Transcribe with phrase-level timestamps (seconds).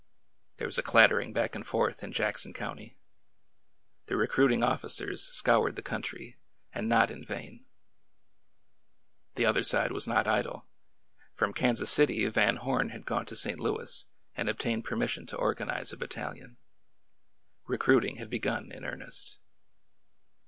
[0.57, 2.97] There was a clattering back and forth in Jackson County.
[4.07, 6.37] The recruiting officers scoured the country,
[6.73, 7.65] and not in vain.
[9.35, 10.65] The other side was not idle.
[11.35, 13.59] From Kansas City Van Horn had gone to St.
[13.59, 16.57] Louis and obtained permis sion to organize a battalion.
[17.67, 19.37] Recruiting had begun in earnest.